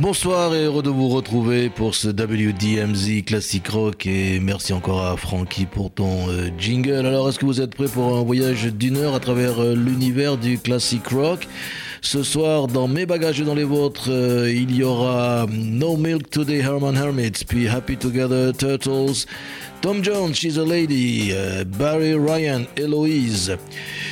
[0.00, 5.14] Bonsoir et heureux de vous retrouver pour ce WDMZ Classic Rock et merci encore à
[5.18, 7.04] Frankie pour ton euh, jingle.
[7.04, 10.38] Alors est-ce que vous êtes prêts pour un voyage d'une heure à travers euh, l'univers
[10.38, 11.46] du Classic Rock?
[12.00, 16.30] Ce soir dans mes bagages et dans les vôtres, euh, il y aura No Milk
[16.30, 19.26] Today Herman Hermits, puis Happy Together Turtles,
[19.82, 21.34] Tom Jones, She's a Lady,
[21.78, 23.58] Barry Ryan, Eloise.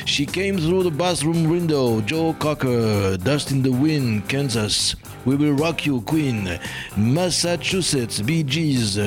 [0.05, 4.95] She came through the bathroom window, Joe Cocker, Dust in the Wind, Kansas.
[5.25, 6.59] We Will Rock You, Queen,
[6.95, 8.97] Massachusetts, Bee Gees.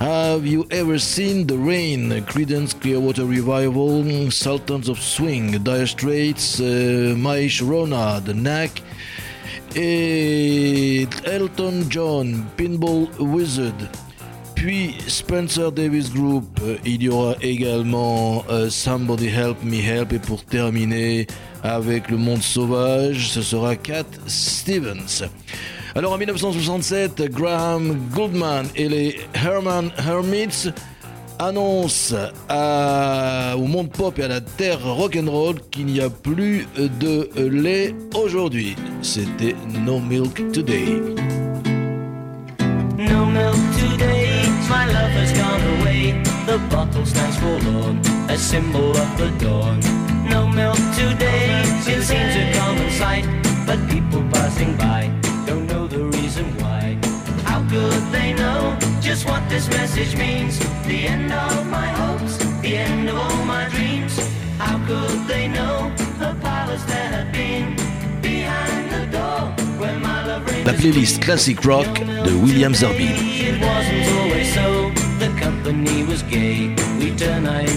[0.00, 2.24] Have you ever seen the rain?
[2.24, 8.82] Credence Clearwater Revival, Sultans of Swing, Dire Straits, uh, My Sharona, The Knack,
[9.76, 13.88] et Elton John, Pinball Wizard.
[14.54, 20.18] Puis Spencer Davis Group, euh, il y aura également euh, Somebody Help Me Help et
[20.18, 21.26] pour terminer
[21.62, 25.28] avec le monde sauvage, ce sera Cat Stevens.
[25.94, 30.70] Alors en 1967, Graham Goldman et les Herman Hermits
[31.38, 32.14] annoncent
[32.48, 38.76] au monde pop et à la terre rock'n'roll qu'il n'y a plus de lait aujourd'hui.
[39.02, 41.00] C'était No Milk Today.
[42.98, 46.14] No milk today, my love has gone away.
[46.46, 47.38] The bottle stands
[48.28, 49.69] a symbol of the.
[59.90, 60.58] Message means?
[60.86, 64.14] The end of my hopes, the end of all my dreams.
[64.58, 67.74] How could they know a palace there had been
[68.22, 69.40] behind the door
[69.80, 71.92] where my love reigned La playlist Classic Rock
[72.26, 73.16] de William Zerbib.
[73.48, 74.90] It wasn't always so.
[75.18, 76.74] The company was gay.
[77.00, 77.70] We turn night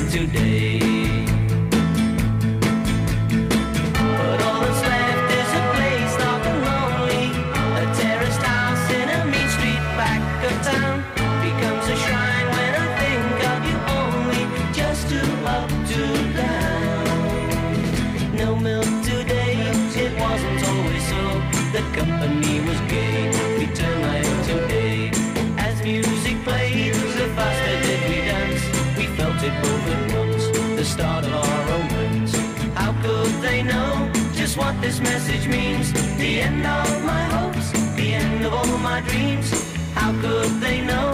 [39.13, 39.49] dreams.
[39.93, 41.09] How could they know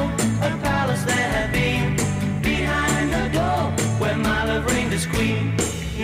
[0.48, 1.96] a palace there had been
[2.42, 3.64] behind the door
[4.02, 5.56] where my love reigned as queen?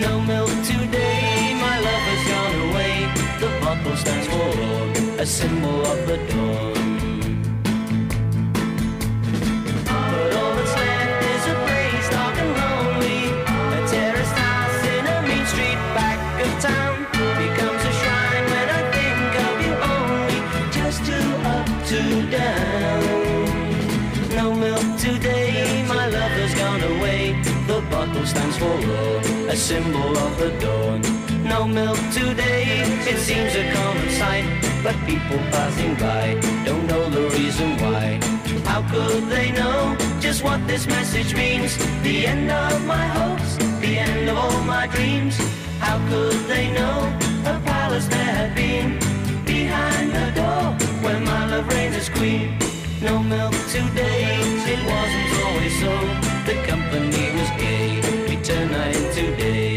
[0.04, 2.96] No milk today, my love has gone away.
[3.42, 6.95] The bottle stands forlorn, a symbol of the dawn.
[29.56, 31.00] Symbol of the dawn.
[31.42, 34.44] No milk today, it seems a common sight,
[34.82, 38.20] but people passing by don't know the reason why.
[38.64, 41.78] How could they know just what this message means?
[42.02, 45.36] The end of my hopes, the end of all my dreams.
[45.80, 46.98] How could they know
[47.46, 48.98] a palace there had been
[49.46, 50.64] behind the door
[51.02, 52.58] where my love reigns as queen?
[53.00, 54.36] No milk today,
[54.74, 55.94] it wasn't always so.
[56.44, 58.05] The company was gay,
[58.48, 59.75] we turn night today.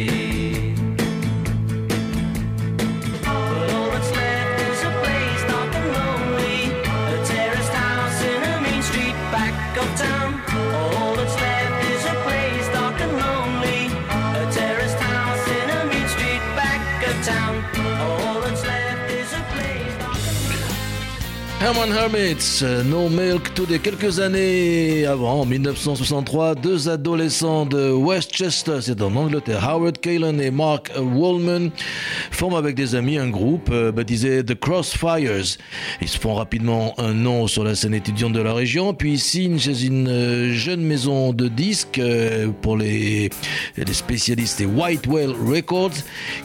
[21.62, 23.80] Herman Hermits, No Milk Today.
[23.80, 30.52] Quelques années avant, en 1963, deux adolescents de Westchester, c'est en Angleterre, Howard Kalen et
[30.52, 31.72] Mark Wallman,
[32.32, 35.58] forment avec des amis un groupe euh, baptisé The Crossfires.
[36.02, 39.60] Ils se font rapidement un nom sur la scène étudiante de la région, puis signent
[39.60, 43.32] chez une euh, jeune maison de disques euh, pour les,
[43.76, 45.92] les spécialistes et White Whale Records,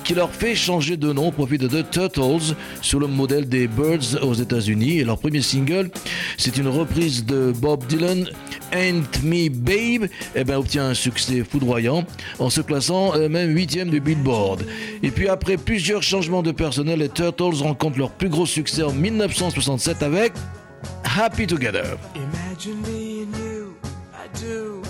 [0.02, 3.68] qui leur fait changer de nom au profit de The Turtles, sous le modèle des
[3.68, 5.03] Birds aux États-Unis.
[5.04, 5.90] Et leur premier single,
[6.38, 8.26] c'est une reprise de Bob Dylan,
[8.72, 12.04] Ain't Me Babe, eh ben, obtient un succès foudroyant
[12.38, 14.64] en se classant euh, même 8 de Billboard.
[15.02, 18.92] Et puis après plusieurs changements de personnel, les Turtles rencontrent leur plus gros succès en
[18.92, 20.32] 1967 avec
[21.04, 21.98] Happy Together.
[22.16, 23.74] Imagine me and you,
[24.14, 24.82] I do.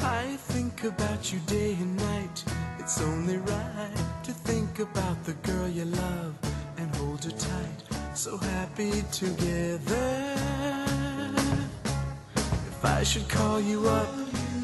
[0.00, 2.44] I think about you day and night.
[2.80, 6.34] It's only right to think about the girl you love
[6.76, 7.79] and hold her tight.
[8.20, 10.34] So happy together.
[12.36, 14.14] If I should call you up,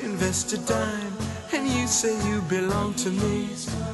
[0.03, 1.17] invest a dime,
[1.55, 3.49] and you say you belong to me,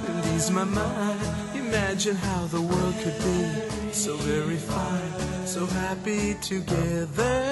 [0.08, 1.20] and ease my mind.
[1.54, 7.51] Imagine how the world could be so very fine, so happy together.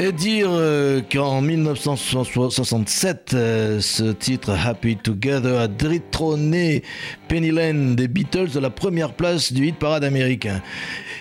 [0.00, 6.84] Et dire euh, qu'en 1967, euh, ce titre Happy Together a détrôné
[7.26, 10.62] Penny Lane des Beatles de la première place du hit parade américain.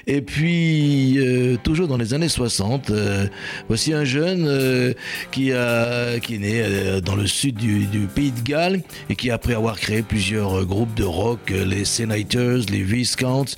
[0.05, 3.25] Et puis, euh, toujours dans les années 60, euh,
[3.67, 4.93] voici un jeune
[5.31, 9.31] qui, a, qui est né dans le sud du, du pays de Galles et qui,
[9.31, 13.55] après avoir créé plusieurs groupes de rock, les Senators, les Viscounts,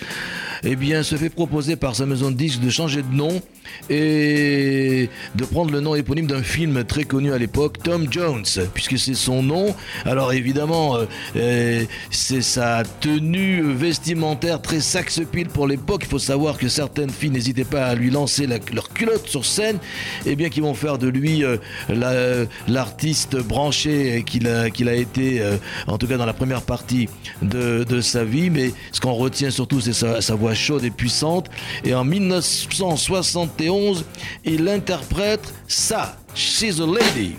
[0.64, 3.42] eh bien, se fait proposer par sa maison de disques de changer de nom
[3.90, 8.98] et de prendre le nom éponyme d'un film très connu à l'époque, Tom Jones, puisque
[8.98, 9.76] c'est son nom.
[10.06, 16.02] Alors évidemment, euh, euh, c'est sa tenue vestimentaire très saxe-pile pour l'époque.
[16.04, 19.46] Il faut savoir que certaines filles n'hésitaient pas à lui lancer la- leur culotte sur
[19.46, 19.78] scène,
[20.26, 21.58] et bien qu'ils vont faire de lui euh,
[21.90, 25.42] la- l'artiste branché qu'il a, été,
[25.88, 27.08] en tout cas dans la première partie
[27.42, 28.50] de, sa vie.
[28.50, 31.50] Mais ce qu'on retient surtout, c'est sa voix chaude et puissante.
[31.84, 34.06] Et en 1971,
[34.46, 37.36] il interprète ça, She's a Lady,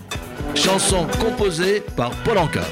[0.54, 2.64] chanson composée par Paul Anka.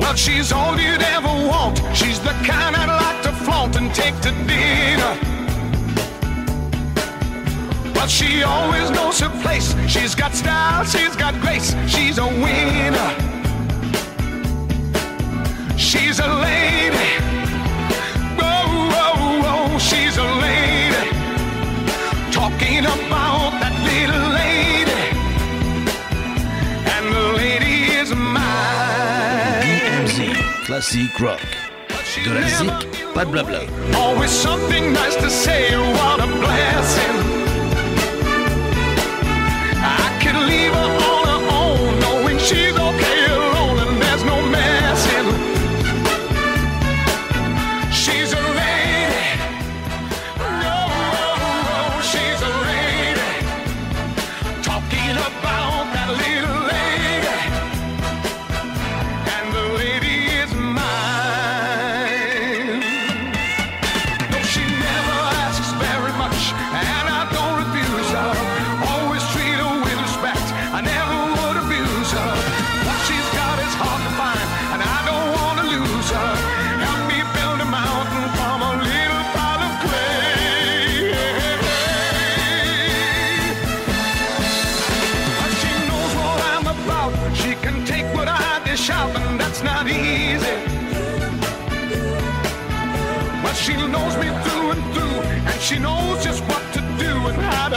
[0.00, 1.78] Well, she's all you'd ever want.
[1.94, 5.18] She's the kind I'd like to flaunt and take to dinner.
[7.94, 9.74] But she always knows her place.
[9.88, 11.74] She's got style, she's got grace.
[11.86, 13.35] She's a winner.
[15.86, 17.10] She's a lady.
[18.36, 21.10] Whoa, whoa, whoa, she's a lady.
[22.32, 25.02] Talking about that little lady.
[26.94, 29.62] And the lady is mine.
[29.62, 31.46] DMZ, classic rock.
[32.24, 33.60] De la zik, pas de blabla.
[33.94, 37.25] Always something nice to say, what a blessing.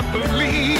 [0.01, 0.78] To please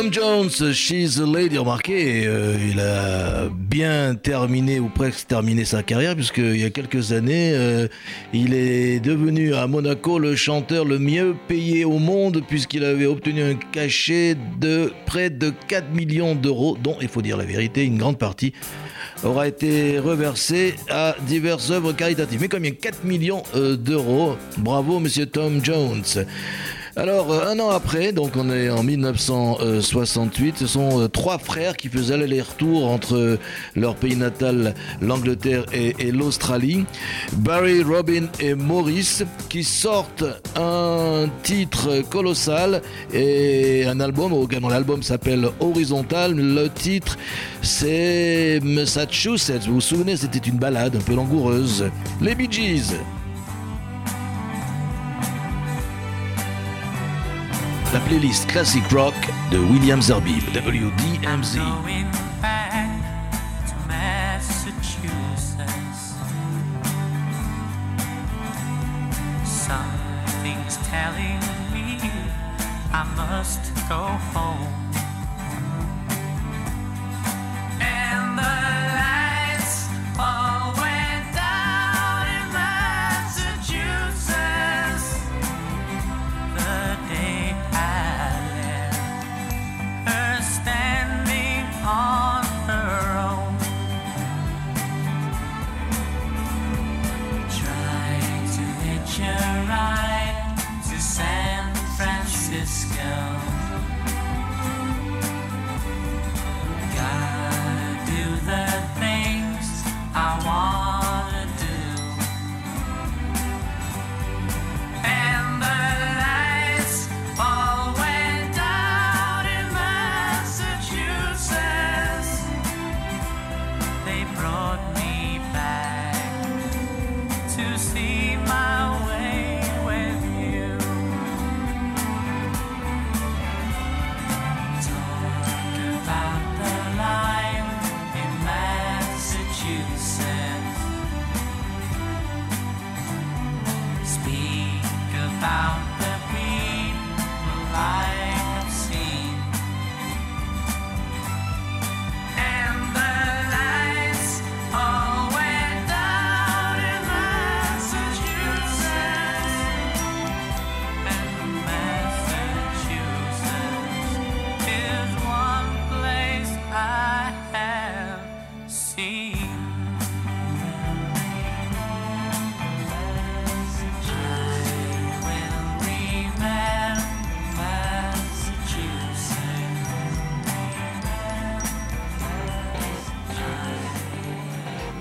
[0.00, 5.82] Tom Jones, She's a Lady, remarquez, euh, il a bien terminé ou presque terminé sa
[5.82, 7.86] carrière puisqu'il y a quelques années, euh,
[8.32, 13.42] il est devenu à Monaco le chanteur le mieux payé au monde puisqu'il avait obtenu
[13.42, 17.98] un cachet de près de 4 millions d'euros dont, il faut dire la vérité, une
[17.98, 18.54] grande partie
[19.22, 22.40] aura été reversée à diverses œuvres caritatives.
[22.40, 24.38] Mais combien 4 millions euh, d'euros.
[24.56, 26.24] Bravo, monsieur Tom Jones.
[27.00, 31.78] Alors, euh, un an après, donc on est en 1968, ce sont euh, trois frères
[31.78, 33.38] qui faisaient l'aller-retour entre euh,
[33.74, 36.84] leur pays natal, l'Angleterre et, et l'Australie.
[37.32, 40.26] Barry, Robin et Maurice qui sortent
[40.56, 42.82] un titre colossal
[43.14, 44.34] et un album,
[44.68, 46.34] l'album s'appelle Horizontal.
[46.34, 47.16] Le titre,
[47.62, 49.64] c'est Massachusetts.
[49.66, 51.86] Vous vous souvenez, c'était une balade un peu langoureuse.
[52.20, 52.92] Les Bee Gees.
[57.92, 59.14] La playlist Classic Rock
[59.50, 61.58] de William Zerbib, WDMZ.
[70.90, 71.40] Telling
[71.72, 71.98] me
[72.92, 74.89] I must go home.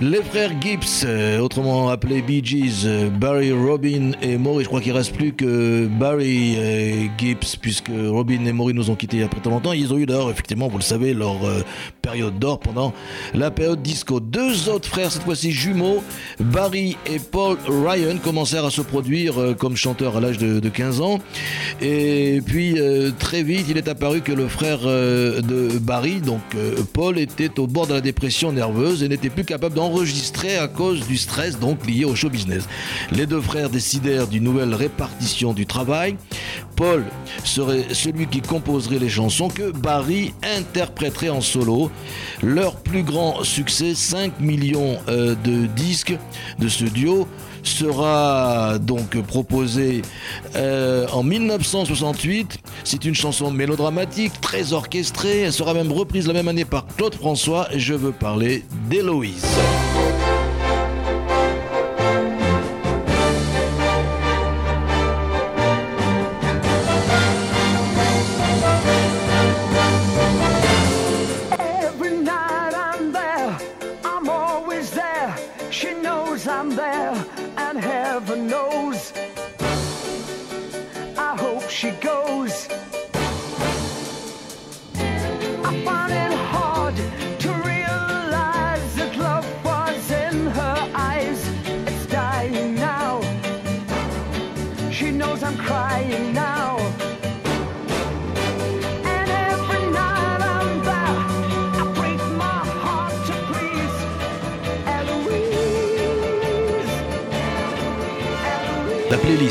[0.09, 4.63] Les frères Gibbs, euh, autrement appelés Bee Gees, euh, Barry, Robin et Maury.
[4.63, 8.95] Je crois qu'il reste plus que Barry euh, Gibbs, puisque Robin et Maury nous ont
[8.95, 9.71] quittés il y a très longtemps.
[9.71, 11.35] Ils ont eu d'ailleurs, effectivement, vous le savez, leur
[12.09, 12.91] période d'or pendant
[13.35, 14.19] la période disco.
[14.19, 16.01] Deux autres frères, cette fois-ci jumeaux,
[16.39, 20.69] Barry et Paul Ryan, commencèrent à se produire euh, comme chanteurs à l'âge de, de
[20.69, 21.19] 15 ans.
[21.81, 26.41] Et puis, euh, très vite, il est apparu que le frère euh, de Barry, donc
[26.93, 31.05] Paul, était au bord de la dépression nerveuse et n'était plus capable d'enregistrer à cause
[31.05, 32.67] du stress donc lié au show business.
[33.11, 36.15] Les deux frères décidèrent d'une nouvelle répartition du travail.
[36.79, 37.03] Paul
[37.43, 41.91] serait celui qui composerait les chansons que Barry interpréterait en solo.
[42.41, 46.17] Leur plus grand succès, 5 millions euh, de disques
[46.57, 47.27] de ce duo,
[47.63, 50.03] sera donc proposé
[50.55, 52.59] euh, en 1968.
[52.86, 55.41] C'est une chanson mélodramatique, très orchestrée.
[55.41, 57.67] Elle sera même reprise la même année par Claude François.
[57.75, 59.45] Je veux parler d'Héloïse.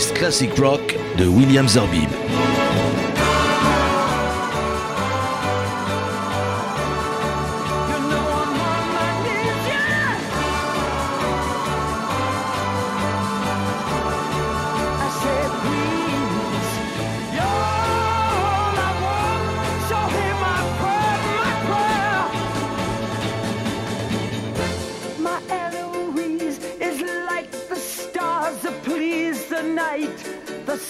[0.06, 2.27] classic rock de William Zorbib.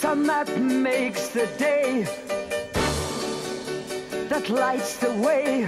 [0.00, 2.04] sun that makes the day,
[4.28, 5.66] that lights the way.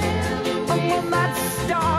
[0.00, 1.97] And when that star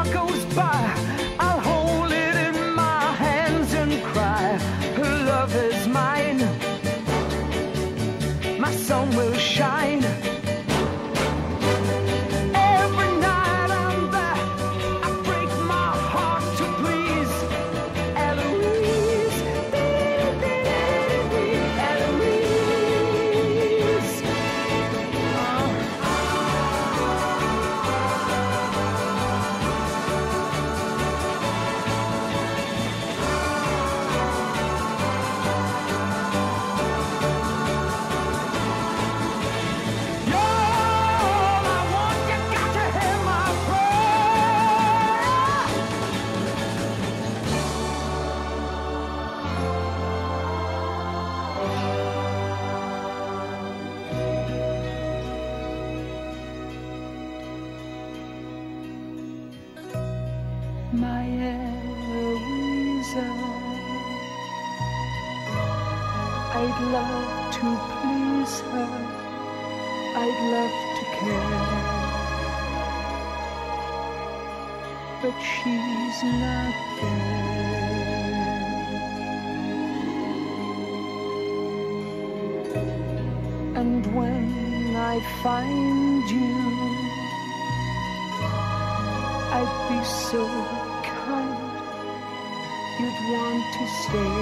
[93.00, 94.36] you'd want to stay.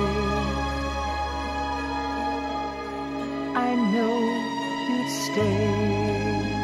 [3.56, 4.18] I know
[4.90, 6.57] you'd stay.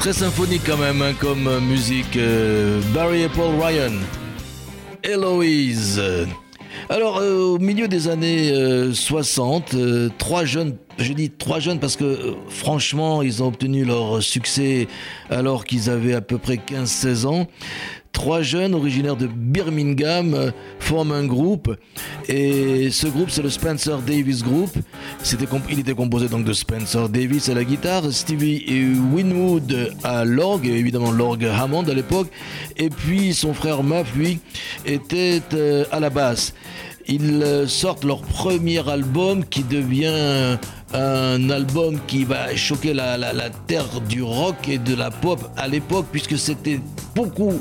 [0.00, 2.16] Très symphonique quand même hein, comme euh, musique.
[2.16, 3.92] euh, Barry et Paul Ryan.
[5.04, 6.02] Héloïse.
[6.88, 11.78] Alors, euh, au milieu des années euh, 60, euh, trois jeunes, je dis trois jeunes
[11.80, 14.88] parce que franchement, ils ont obtenu leur succès
[15.28, 17.46] alors qu'ils avaient à peu près 15-16 ans.
[18.12, 21.74] Trois jeunes originaires de Birmingham euh, forment un groupe
[22.28, 24.70] et ce groupe c'est le Spencer Davis Group.
[25.70, 28.64] Il était composé donc de Spencer Davis à la guitare, Stevie
[29.12, 32.28] Winwood à l'orgue, évidemment l'orgue Hammond à l'époque,
[32.76, 34.40] et puis son frère Muff lui
[34.84, 36.52] était euh, à la basse.
[37.06, 40.58] Ils euh, sortent leur premier album qui devient
[40.92, 46.06] un album qui va choquer la terre du rock et de la pop à l'époque
[46.10, 46.80] puisque c'était
[47.14, 47.60] beaucoup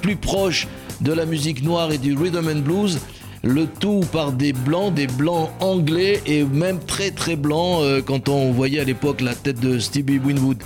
[0.00, 0.66] plus proche
[1.00, 2.98] de la musique noire et du rhythm and blues.
[3.42, 8.28] Le tout par des blancs, des blancs anglais et même très très blancs euh, quand
[8.28, 10.58] on voyait à l'époque la tête de Stevie Winwood.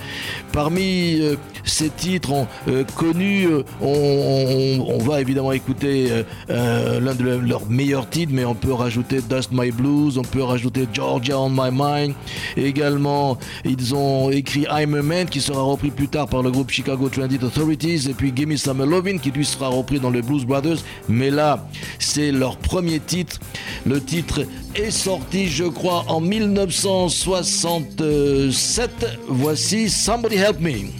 [0.53, 2.33] Parmi euh, ces titres
[2.67, 3.47] euh, connus,
[3.81, 6.09] on, va évidemment écouter
[6.49, 10.89] l'un de leurs meilleurs titres, mais on peut rajouter Dust My Blues, on peut rajouter
[10.93, 12.15] Georgia on My Mind.
[12.57, 16.71] Également, ils ont écrit I'm a Man qui sera repris plus tard par le groupe
[16.71, 20.45] Chicago Transit Authorities et puis Gimme Some Lovin' qui lui sera repris dans les Blues
[20.45, 20.79] Brothers.
[21.09, 21.67] Mais là,
[21.99, 23.39] c'est leur premier titre.
[23.87, 28.91] Le titre est sorti, je crois, en 1967.
[29.29, 30.91] Voici Somebody Help Me.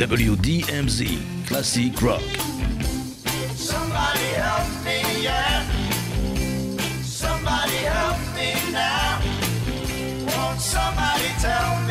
[0.00, 2.22] WDMZ Classic Rock.
[3.54, 5.62] Somebody help me, yeah.
[7.02, 9.20] Somebody help me now.
[10.24, 11.89] Won't somebody tell me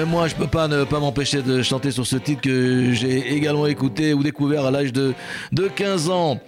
[0.00, 3.34] Même moi, je peux pas ne pas m'empêcher de chanter sur ce titre que j'ai
[3.34, 5.12] également écouté ou découvert à l'âge de,
[5.52, 6.40] de 15 ans.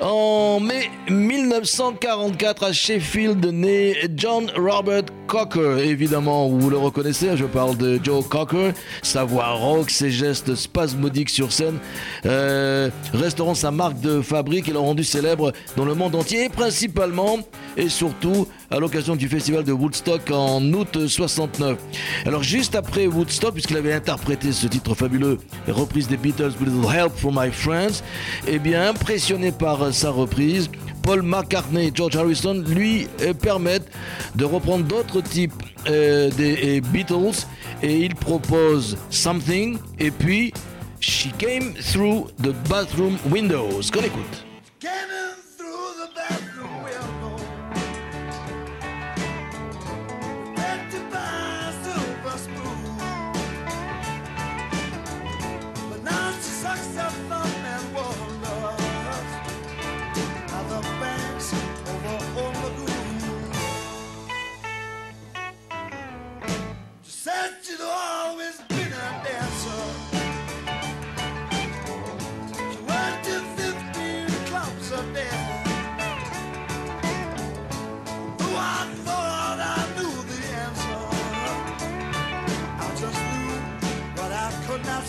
[0.00, 5.78] En mai 1944 à Sheffield naît John Robert Cocker.
[5.78, 8.72] Évidemment, vous le reconnaissez, je parle de Joe Cocker.
[9.02, 11.78] Sa voix rock, ses gestes spasmodiques sur scène
[12.24, 17.38] euh, resteront sa marque de fabrique et l'ont rendu célèbre dans le monde entier, principalement
[17.76, 21.78] et surtout à l'occasion du festival de Woodstock en août 69.
[22.24, 27.12] Alors juste après Woodstock, puisqu'il avait interprété ce titre fabuleux, reprise des Beatles with help
[27.16, 28.02] from my friends,
[28.46, 30.68] eh bien impressionné par sa reprise,
[31.02, 33.88] Paul McCartney et George Harrison lui euh, permettent
[34.34, 35.52] de reprendre d'autres types
[35.88, 37.46] euh, des Beatles
[37.82, 40.52] et ils proposent Something et puis
[41.00, 43.80] She Came Through the Bathroom Windows.
[43.92, 44.44] Qu'on écoute.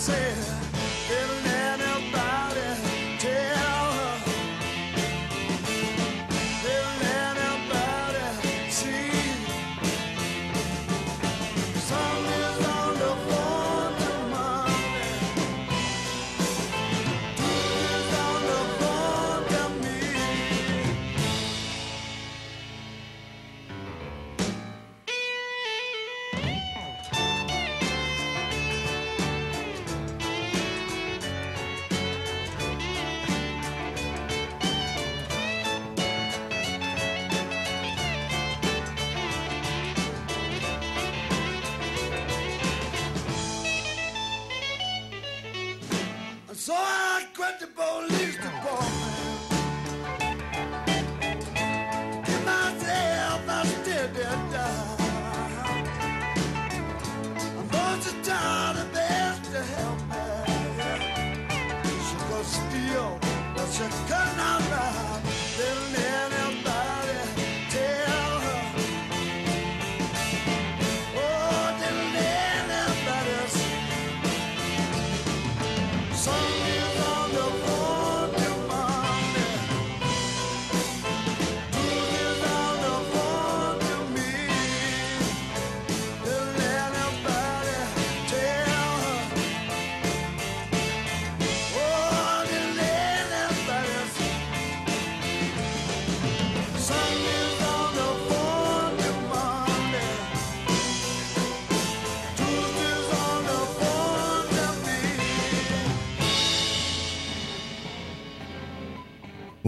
[0.07, 0.46] says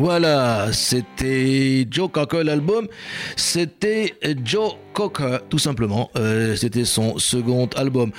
[0.01, 2.87] Voilà, c'était Joe Cocker l'album,
[3.35, 8.13] c'était Joe Cocker tout simplement, euh, c'était son second album.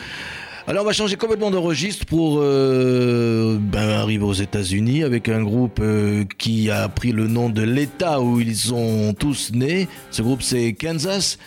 [0.67, 5.43] Alors on va changer complètement de registre pour euh, ben, arriver aux États-Unis avec un
[5.43, 9.89] groupe euh, qui a pris le nom de l'État où ils sont tous nés.
[10.11, 11.39] Ce groupe c'est Kansas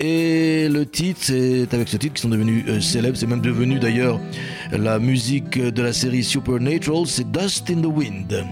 [0.00, 3.16] et le titre, c'est avec ce titre qu'ils sont devenus célèbres.
[3.16, 4.20] C'est même devenu d'ailleurs
[4.70, 7.06] la musique de la série Supernatural.
[7.06, 8.44] C'est Dust in the Wind.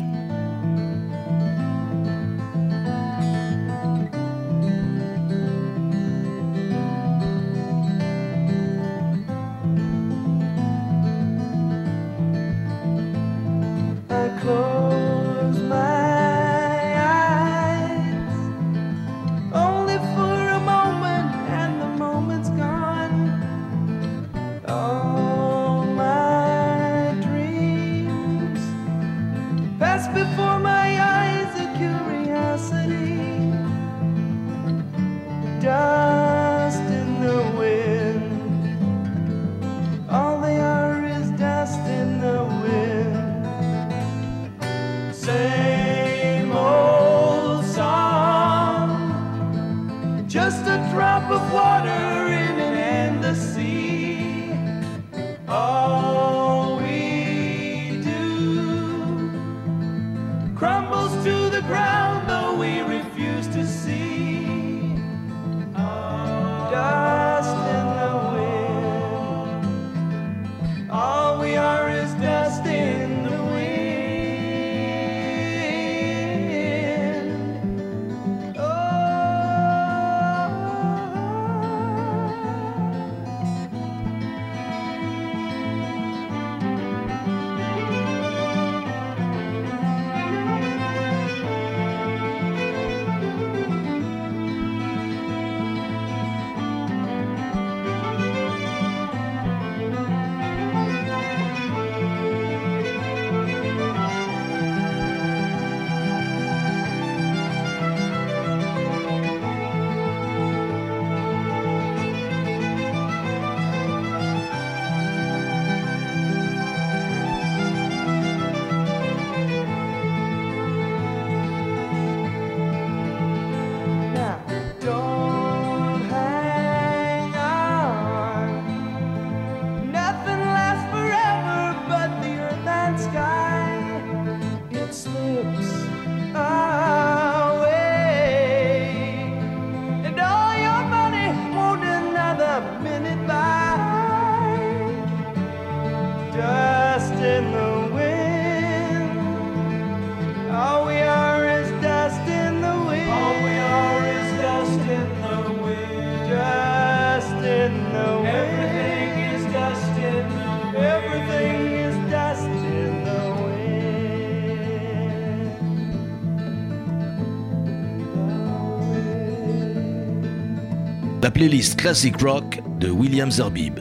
[171.26, 173.80] la playlist Classic Rock de William Zerbib.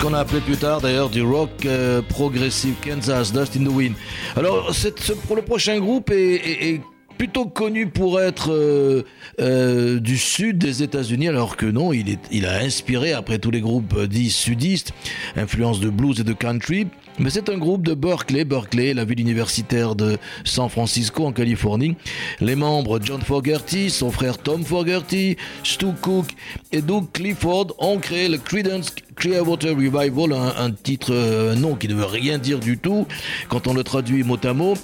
[0.00, 3.94] qu'on a appelé plus tard d'ailleurs du rock euh, progressif Kansas Dust in the Wind.
[4.36, 6.80] Alors le prochain groupe est,
[7.16, 9.04] plutôt connu pour être euh,
[9.40, 13.94] euh, du sud des États-Unis, alors que non, il, a inspiré, après tous les groupes
[13.96, 14.92] euh, dits sudistes,
[15.36, 16.86] influence de blues et de country,
[17.18, 21.96] mais c'est un groupe de Berkeley, Berkeley, la ville universitaire de San Francisco en Californie.
[22.40, 26.26] Les membres John Fogerty, son frère Tom Fogerty, Stu Cook
[26.70, 31.88] et Doug Clifford ont créé le Credence Clearwater Revival, un, titre, euh, un nom qui
[31.88, 33.06] ne veut rien dire du tout
[33.48, 34.74] quand on le traduit mot à mot,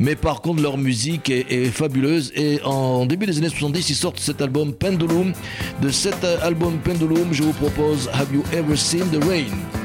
[0.00, 3.96] mais par contre leur musique est, est fabuleuse et en début des années 70, ils
[3.96, 5.32] sortent cet album Pendulum.
[5.80, 9.83] De cet album Pendulum, je vous propose Have You Ever Seen the Rain?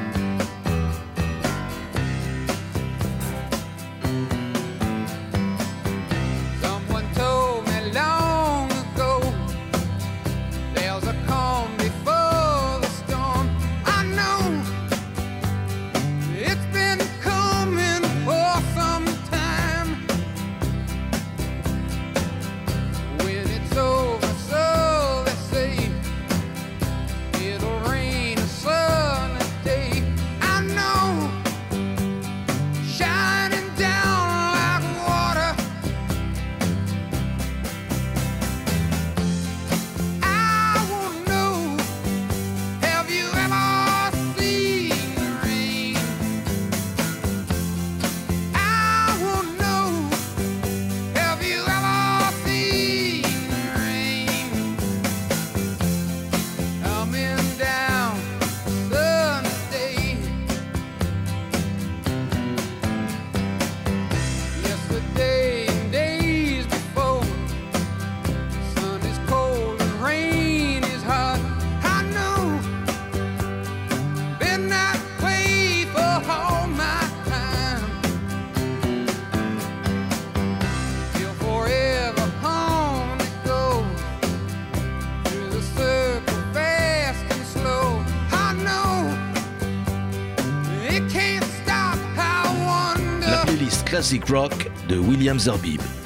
[94.10, 95.99] Classic Rock de William Zerbib.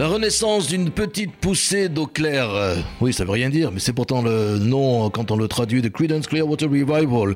[0.00, 2.48] La renaissance d'une petite poussée d'eau claire.
[2.54, 5.46] Euh, oui, ça veut rien dire, mais c'est pourtant le nom euh, quand on le
[5.46, 7.34] traduit de Creedence Clearwater Revival.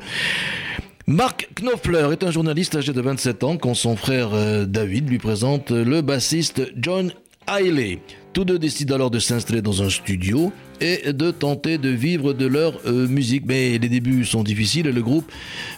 [1.06, 5.18] Mark Knopfler est un journaliste âgé de 27 ans quand son frère euh, David lui
[5.18, 7.12] présente le bassiste John
[7.46, 7.98] Haley.
[8.32, 10.50] Tous deux décident alors de s'installer dans un studio
[10.80, 13.44] et de tenter de vivre de leur euh, musique.
[13.46, 15.30] Mais les débuts sont difficiles et le groupe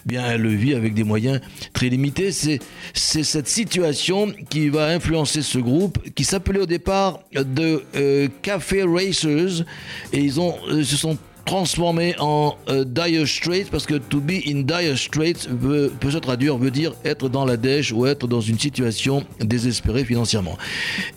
[0.05, 1.39] bien, le vit avec des moyens
[1.73, 2.31] très limités.
[2.31, 2.59] C'est,
[2.93, 9.65] cette situation qui va influencer ce groupe qui s'appelait au départ de euh, Café Racers
[10.13, 11.17] et ils ont, euh, se sont
[11.47, 16.57] transformés en euh, Dire Straits parce que to be in Dire Straits peut se traduire,
[16.57, 20.57] veut dire être dans la dèche ou être dans une situation désespérée financièrement.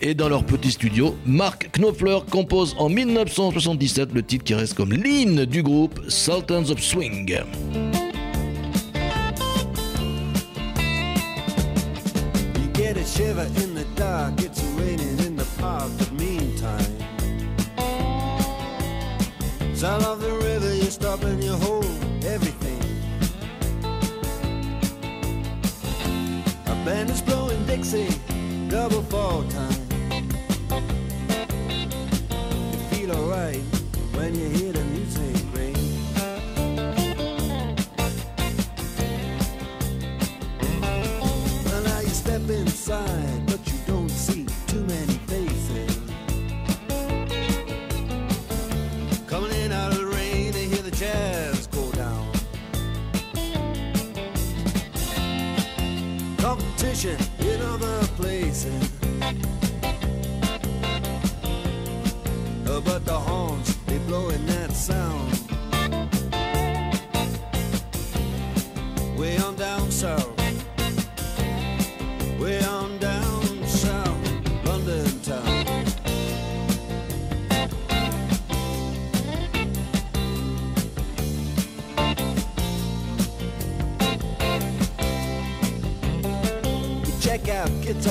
[0.00, 4.92] Et dans leur petit studio, Mark Knopfler compose en 1977 le titre qui reste comme
[4.92, 7.36] l'hymne du groupe Sultans of Swing.
[19.80, 21.86] Sound of the river, you stop and you hold
[22.22, 22.78] everything.
[26.66, 28.14] A band is blowing Dixie,
[28.68, 29.89] double fall time.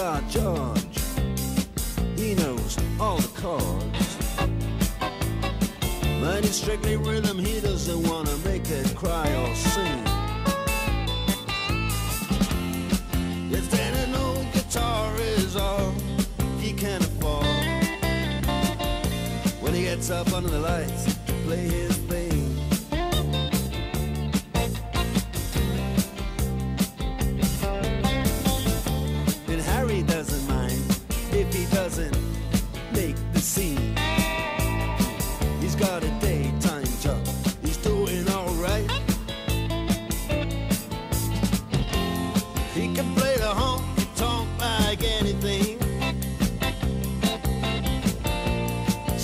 [0.10, 0.89] John.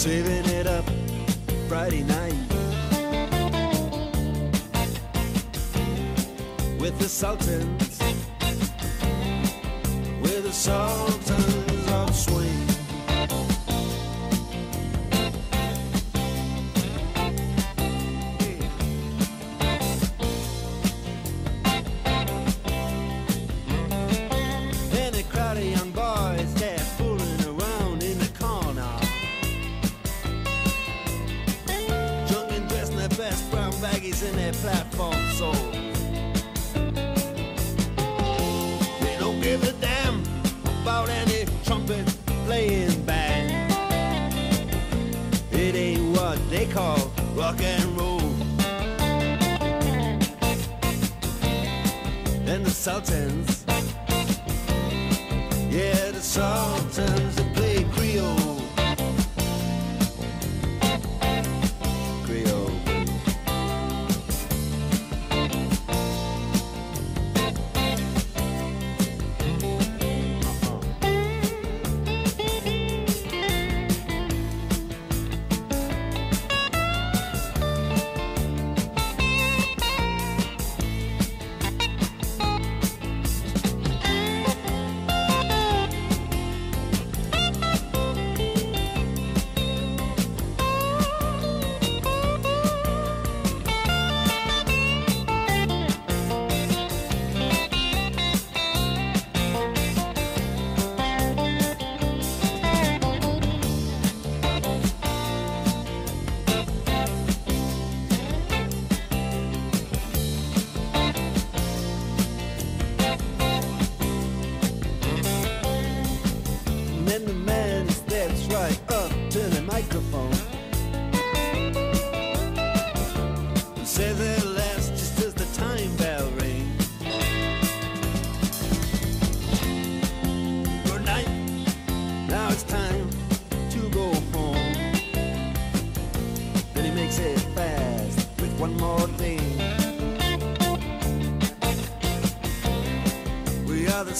[0.06, 0.86] Saving it up
[1.68, 2.36] Friday night.
[6.80, 8.00] With the Sultans.
[10.22, 11.75] With the Sultans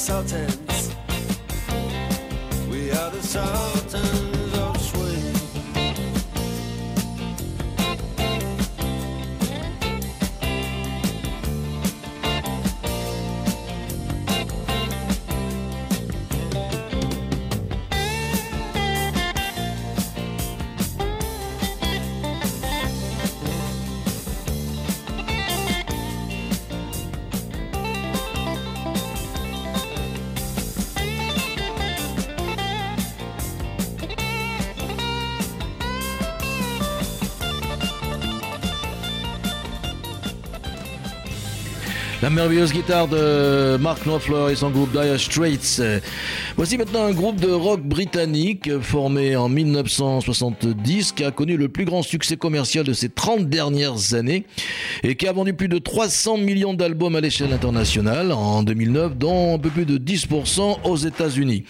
[0.08, 0.55] We
[42.36, 45.82] merveilleuse guitare de Mark Knopfler et son groupe Dire Straits.
[46.58, 51.86] Voici maintenant un groupe de rock britannique formé en 1970 qui a connu le plus
[51.86, 54.46] grand succès commercial de ces 30 dernières années
[55.04, 59.56] et qui a vendu plus de 300 millions d'albums à l'échelle internationale en 2009, dont
[59.56, 61.64] un peu plus de 10% aux États-Unis.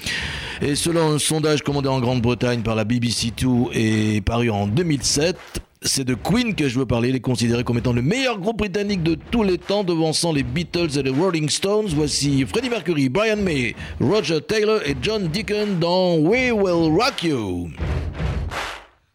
[0.64, 5.38] Et selon un sondage commandé en Grande-Bretagne par la BBC2 et paru en 2007,
[5.86, 7.10] c'est de Queen que je veux parler.
[7.10, 10.44] Il est considéré comme étant le meilleur groupe britannique de tous les temps, devançant les
[10.44, 11.88] Beatles et les Rolling Stones.
[11.96, 17.70] Voici Freddie Mercury, Brian May, Roger Taylor et John Deacon dans We Will Rock You.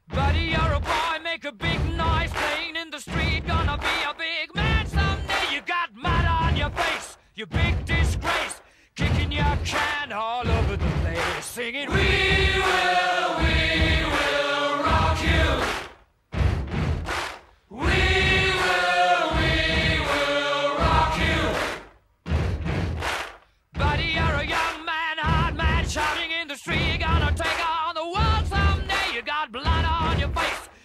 [0.09, 3.47] Buddy, you're a boy, make a big noise playing in the street.
[3.47, 5.55] Gonna be a big man someday.
[5.55, 8.61] You got mud on your face, you big disgrace.
[8.97, 11.97] Kicking your can all over the place, singing, We
[12.59, 13.50] will, we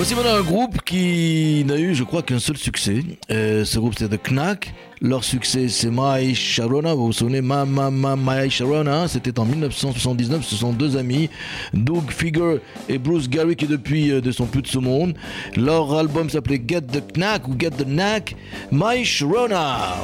[0.00, 3.04] Voici maintenant un groupe qui n'a eu, je crois, qu'un seul succès.
[3.30, 4.72] Euh, ce groupe, c'est The Knack.
[5.02, 6.94] Leur succès, c'est My Sharona.
[6.94, 9.08] Vous vous souvenez, My Sharona.
[9.08, 10.42] C'était en 1979.
[10.42, 11.28] Ce sont deux amis,
[11.74, 15.12] Doug Figure et Bruce Gary, qui depuis euh, ne sont plus de ce monde.
[15.54, 18.34] Leur album s'appelait Get the Knack ou Get the Knack.
[18.72, 19.96] My Sharona.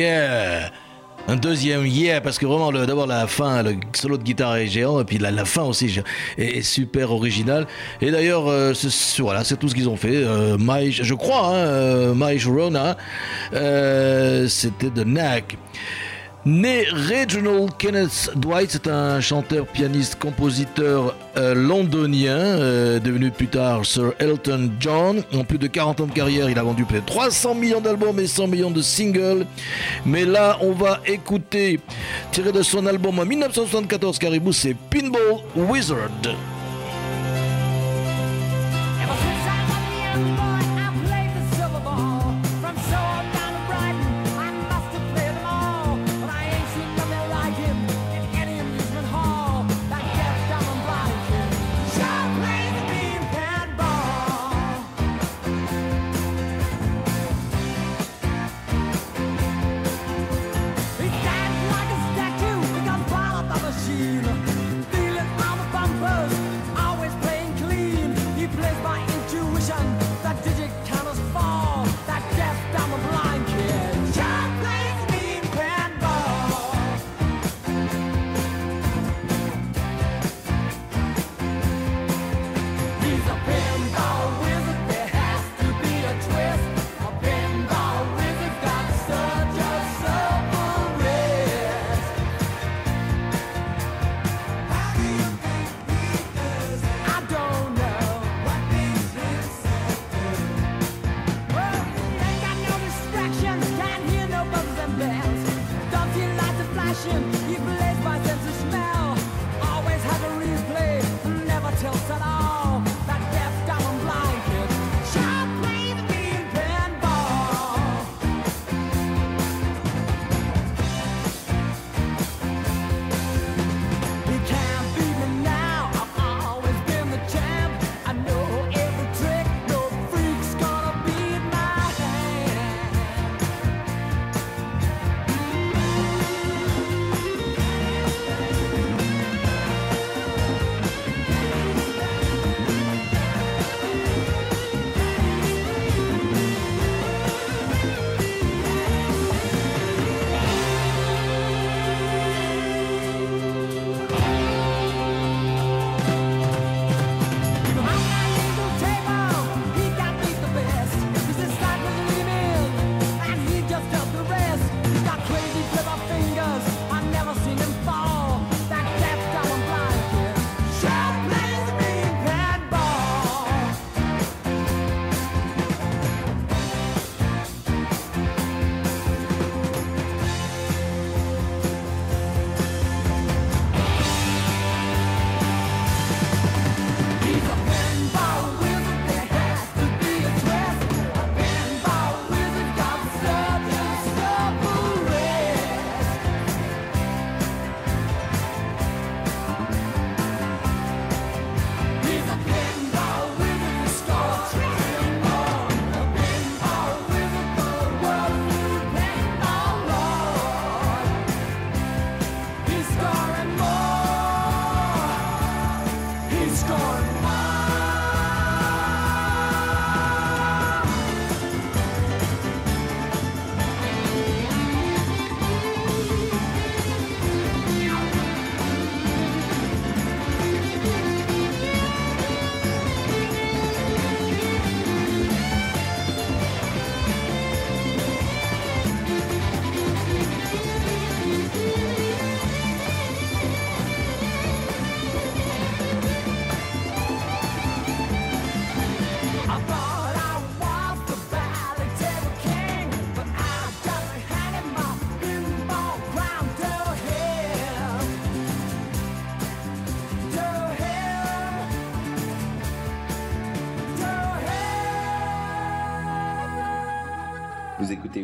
[0.00, 0.70] yeah.
[1.28, 5.00] Un deuxième yeah parce que vraiment d'abord la fin le solo de guitare est géant
[5.00, 6.00] et puis la, la fin aussi
[6.38, 7.66] est, super originale
[8.00, 8.72] et d'ailleurs euh,
[9.18, 10.16] voilà c'est tout ce qu'ils ont fait.
[10.16, 10.56] Euh,
[10.90, 12.96] je crois hein, euh, Rona
[13.52, 15.56] euh, c'était de NAC
[16.46, 23.84] Né Reginald Kenneth Dwight, c'est un chanteur, pianiste, compositeur euh, londonien, euh, devenu plus tard
[23.84, 25.22] Sir Elton John.
[25.34, 28.18] En plus de 40 ans de carrière, il a vendu près de 300 millions d'albums
[28.18, 29.44] et 100 millions de singles.
[30.06, 31.78] Mais là, on va écouter,
[32.32, 36.08] tiré de son album en 1974 Caribou, c'est Pinball Wizard.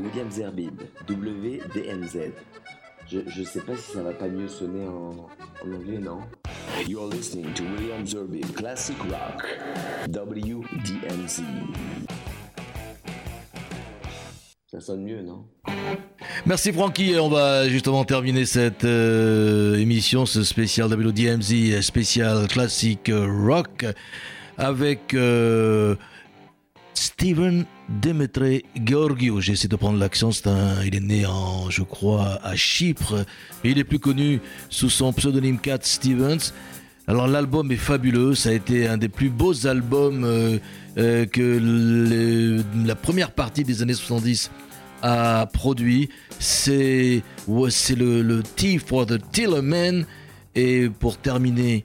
[0.06, 2.32] William Zerbib, WDMZ.
[3.08, 5.26] Je, je sais pas si ça va pas mieux sonner en,
[5.64, 6.20] en anglais, non?
[6.86, 9.44] You're listening to William Zerbib, Classic Rock,
[10.08, 11.42] WDMZ.
[14.70, 15.46] Ça sonne mieux, non?
[16.44, 23.84] Merci Francky, on va justement terminer cette euh, émission, ce spécial WDMZ, spécial classique rock,
[24.56, 25.96] avec euh,
[26.94, 29.40] Steven Demetre Georgiou.
[29.40, 30.30] J'essaie de prendre l'accent,
[30.84, 33.24] il est né en, je crois, à Chypre,
[33.62, 36.52] mais il est plus connu sous son pseudonyme Cat Stevens.
[37.08, 40.58] Alors l'album est fabuleux, ça a été un des plus beaux albums euh,
[40.98, 44.50] euh, que la première partie des années 70
[45.02, 46.08] a produit.
[46.40, 50.04] C'est ouais, le, le Tea for the Tillerman.
[50.58, 51.84] Et pour terminer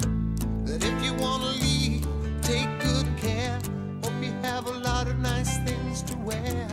[0.71, 2.07] but if you wanna leave,
[2.41, 3.59] take good care.
[4.03, 6.67] Hope you have a lot of nice things to wear,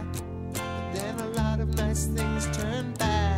[0.53, 3.38] but then a lot of nice things turn bad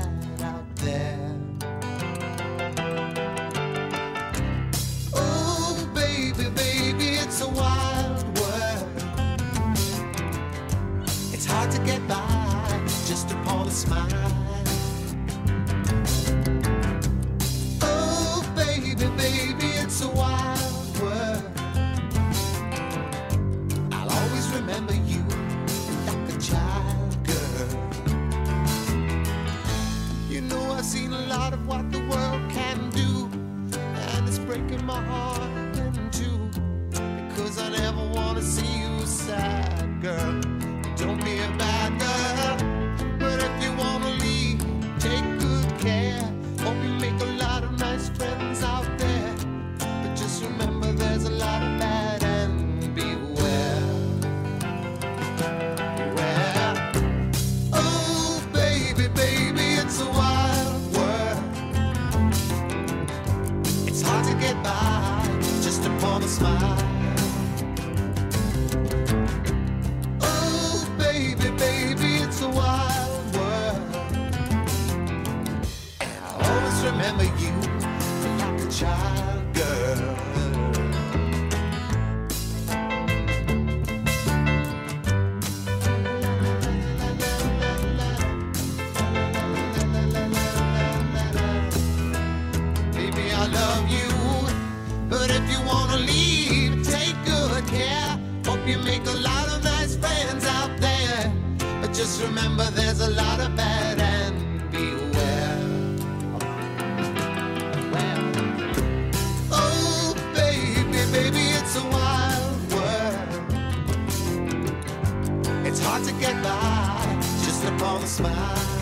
[116.01, 118.80] hard to get by just upon a smile.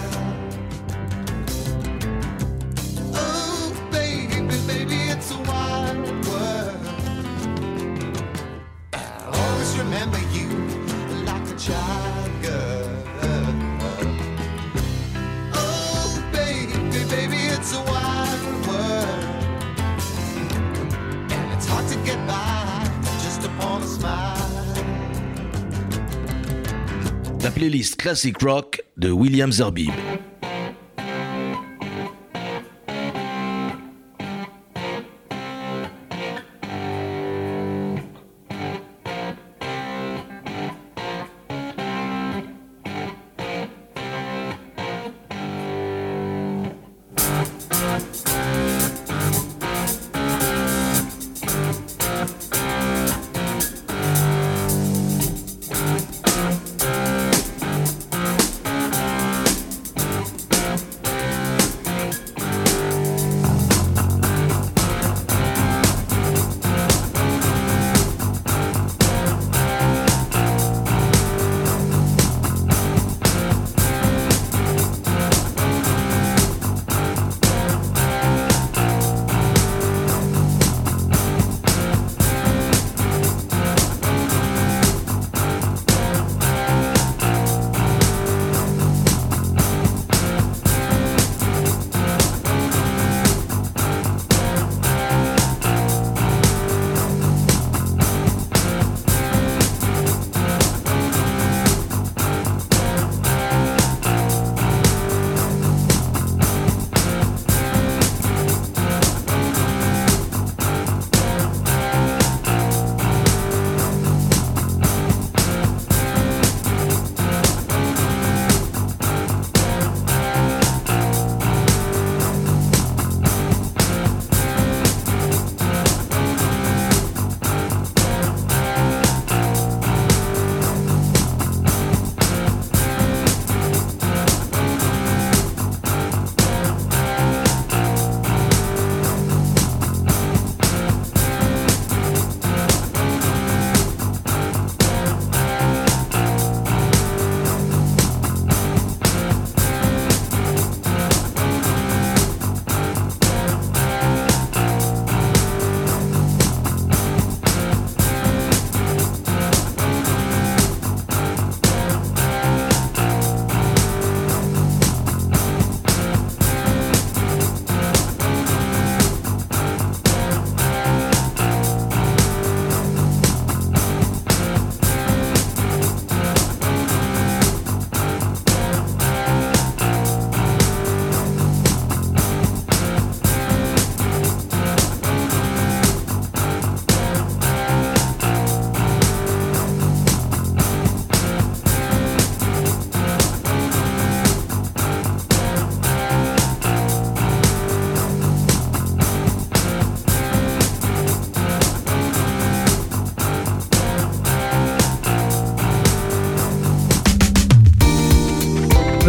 [28.01, 30.18] Classic Rock de William Zerbib.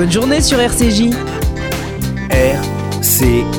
[0.10, 1.12] Journée sur RCJ.
[2.32, 3.59] RCJ.